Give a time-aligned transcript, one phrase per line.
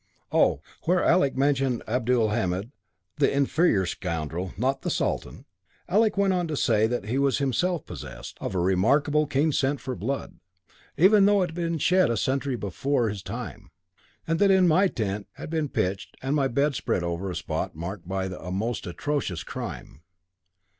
[0.31, 0.61] Oh!
[0.85, 2.71] where Alec mentioned Abdulhamid,
[3.17, 5.45] the inferior scoundrel, not the Sultan.
[5.87, 9.79] Alec went on to say that he was himself possessed of a remarkably keen scent
[9.79, 10.39] for blood,
[10.97, 13.69] even though it had been shed a century before his time,
[14.25, 18.07] and that my tent had been pitched and my bed spread over a spot marked
[18.07, 20.01] by a most atrocious crime.